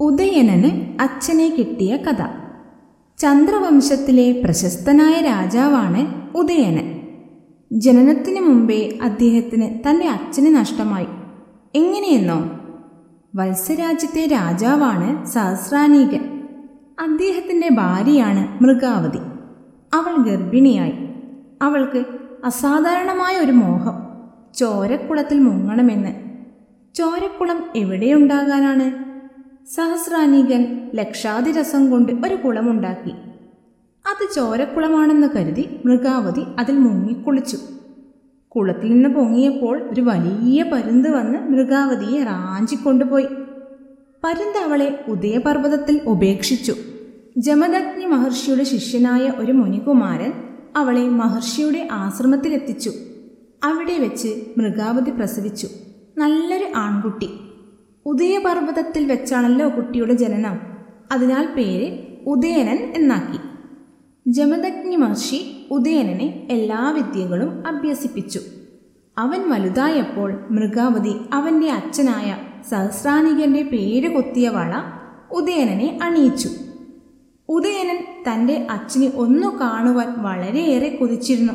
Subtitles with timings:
[0.00, 2.22] ഉദയനന് അച്ഛനെ കിട്ടിയ കഥ.
[3.18, 7.00] ചന്ദ്രവംശത്തിലെ പ്രശസ്തനായ രാജാവാണ് ഉദയനൻ.
[7.72, 11.06] ജനനത്തിനു മുമ്പേ അദ്ദേഹത്തിന് തന്റെ അച്ഛന് നഷ്ടമായി.
[11.74, 12.60] എങ്ങനെയെന്നോ?
[13.36, 16.48] വത്സരാജ്യത്തെ രാജാവാണ് സഹസ്രാനീകൻ.
[17.00, 19.18] അദ്ദേഹത്തിന്റെ ഭാര്യയാണ് മൃഗാവതി.
[19.94, 20.92] അവൾ ഗർഭിണിയായി.
[21.62, 22.04] അവൾക്ക്
[22.44, 23.92] അസാധാരണമായ ഒരു മോഹം.
[24.54, 26.14] ചോരക്കുളത്തിൽ മുങ്ങണമെന്ന്.
[26.94, 29.13] ചോരക്കുളം എവിടെയുണ്ടാകാനാണ്?
[29.72, 33.10] സഹസ്രാനീകൻ ലക്ഷാതിരസം കൊണ്ട് ഒരു കുളമുണ്ടാക്കി.
[34.06, 37.58] അത് ചോരക്കുളമാണെന്ന് കരുതി മൃഗാവതി അതിൽ മുങ്ങിക്കുളിച്ചു.
[38.48, 43.26] കുളത്തിൽ നിന്ന് പൊങ്ങിയപ്പോൾ ഒരു വലിയ പരുന്ത് വന്ന് മൃഗാവതിയെ റാഞ്ചിക്കൊണ്ടുപോയി.
[44.24, 46.74] പരുന്ത് അവളെ ഉദയപർവതത്തിൽ ഉപേക്ഷിച്ചു.
[47.38, 50.32] ജമദഗ്നി മഹർഷിയുടെ ശിഷ്യനായ ഒരു മുനികുമാരൻ
[50.76, 52.92] അവളെ മഹർഷിയുടെ ആശ്രമത്തിലെത്തിച്ചു.
[53.64, 55.68] അവിടെ വെച്ച് മൃഗാവതി പ്രസവിച്ചു.
[56.18, 57.28] നല്ലൊരു ആൺകുട്ടി.
[58.06, 60.60] ഉദയപർവതത്തിൽ വെച്ചാണല്ലോ കുട്ടിയുടെ ജനനം.
[61.12, 63.38] അതിനാൽ പേര് ഉദയനൻ എന്നാക്കി.
[64.26, 68.40] ജമദഗ്നി മഹർഷി ഉദയനനെ എല്ലാ വിദ്യകളും അഭ്യസിപ്പിച്ചു.
[69.18, 72.36] അവൻ വലുതായപ്പോൾ മൃഗാവതി അവന്റെ അച്ഛനായ
[72.70, 74.72] സഹസ്രാനികന്റെ പേര് കൊത്തിയ വള
[75.32, 76.48] ഉദയനനെ അണിയിച്ചു.
[77.48, 81.52] ഉദയനൻ തന്റെ അച്ഛനെ ഒന്നു കാണുവാൻ വളരെയേറെ കൊതിച്ചിരുന്നു.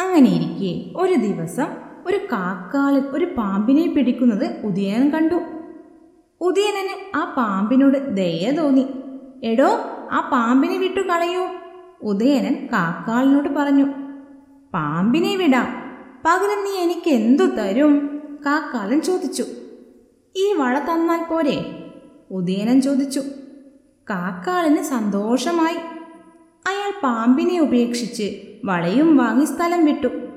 [0.00, 5.34] അങ്ങനെയിരിക്കെ ഒരു ദിവസം ഒരു കാക്കാലൻ ഒരു പാമ്പിനെ പിടിക്കുന്നത് ഉദയനൻ കണ്ടു.
[6.40, 8.86] ഉദയനന് ആ പാമ്പിനോട് ദയ തോന്നി.
[9.44, 9.68] എടോ
[10.12, 11.48] ആ പാമ്പിനെ വിട്ടു കളയൂ.
[12.02, 13.84] ഉദയനൻ കാക്കാളിനോട് പറഞ്ഞു
[14.74, 15.66] പാമ്പിനെ വിടാം.
[16.24, 18.22] പകരം നീ എനിക്ക് എന്തു തരും?
[18.46, 19.44] കാക്കാലൻ ചോദിച്ചു.
[20.36, 21.84] ഈ വള തന്നാൽ പോരെ?
[22.30, 23.20] ഉദയനൻ ചോദിച്ചു.
[24.10, 25.76] കാക്കാളിന് സന്തോഷമായി.
[26.66, 30.27] അയാൾ പാമ്പിനെ ഉപേക്ഷിച്ച് വളയും വാങ്ങി സ്ഥലം വിട്ടു.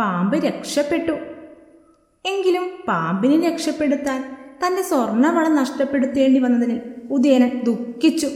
[0.00, 1.12] പാമ്പ് രക്ഷപ്പെട്ടു.
[2.28, 6.78] എങ്കിലും പാമ്പിനെ രക്ഷപ്പെടുത്താൻ തന്റെ സ്വർണവള നഷ്ടപ്പെടുത്തേണ്ടി വന്നതിന്
[7.10, 8.26] ഉദയനൻ ദുഃഖിച്ചു.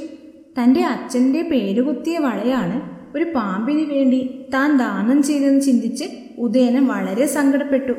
[0.62, 6.04] തന്റെ അച്ഛന്റെ പേരുകുത്തിയ വളയാണ് ഒരു പാമ്പിന് വേണ്ടി താൻ ദാനം ചെയ്തെന്ന് ചിന്തിച്ച്
[6.38, 7.92] ഉദയനൻ വളരെ സങ്കടപ്പെട്ടു.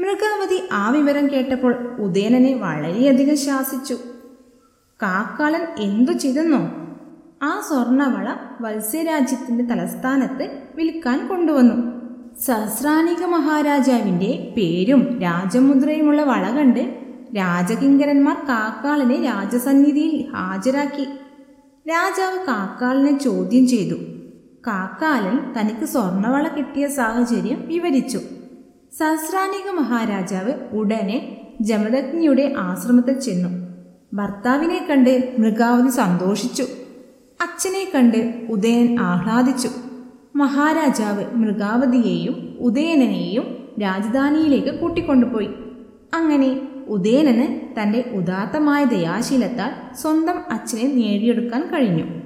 [0.00, 3.94] മൃഗാവതി ആ വിവരം കേട്ടപ്പോൾ ഉദയനനെ വളരെയധികം ശാസിച്ചു.
[5.02, 6.70] കാക്കാളൻ എന്തു ചെയ്തെന്നോ
[7.42, 8.28] ആ സ്വർണവള
[8.60, 11.93] വത്സ്യരാജ്യത്തിന്റെ തലസ്ഥാനത്ത് വിൽക്കാൻ കൊണ്ടുവന്നു.
[12.40, 16.98] സഹസ്രാനിക മഹാരാജാവിന്റെ പേരും രാജമുദ്രയുമുള്ള വള കണ്ട്
[17.36, 21.04] രാജകിങ്കരന്മാർ കാക്കാളിനെ രാജസന്നിധിയിൽ ഹാജരാക്കി.
[21.88, 23.94] രാജാവ് കാക്കാളിനെ ചോദ്യം ചെയ്തു.
[24.66, 28.18] കാക്കാലൻ തനിക്ക് സ്വർണവള കിട്ടിയ സാഹചര്യം വിവരിച്ചു.
[28.98, 33.48] സഹസ്രാനിക മഹാരാജാവ് ഉടനെ ജമദഗ്നിയുടെ ആശ്രമത്തിൽ ചെന്നു.
[34.14, 36.62] ഭർത്താവിനെ കണ്ട് മൃഗാവതി സന്തോഷിച്ചു.
[37.40, 39.68] അച്ഛനെ കണ്ട് ഉദയൻ ആഹ്ലാദിച്ചു.
[40.36, 43.44] മഹാരാജാവ് മൃഗാവതിയെയും ഉദയനനെയും
[43.82, 45.48] രാജധാനിയിലേക്ക് കൂട്ടിക്കൊണ്ടുപോയി.
[46.14, 47.46] അങ്ങനെ ഉദയനന്
[47.80, 52.23] തന്റെ ഉദാത്തമായ ദയാശീലത്താൽ സ്വന്തം അച്ഛനെ നേടിയെടുക്കാൻ കഴിഞ്ഞു.